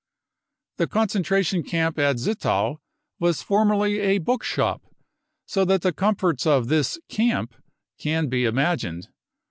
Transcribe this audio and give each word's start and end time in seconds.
The 0.77 0.87
concentration 0.87 1.61
camp 1.61 1.99
at 1.99 2.15
Zittau 2.17 2.77
was 3.19 3.43
formerly 3.43 3.99
a 3.99 4.17
book 4.17 4.43
shop, 4.43 4.81
so 5.45 5.63
that 5.65 5.83
the 5.83 5.93
comforts 5.93 6.47
of 6.47 6.69
this" 6.69 6.97
camp 7.07 7.51
59 7.53 7.63
can 7.99 8.27
be 8.27 8.45
imagined. 8.45 9.09